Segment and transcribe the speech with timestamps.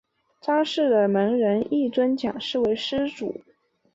[0.41, 3.39] 章氏的门人亦尊蒋氏为师祖。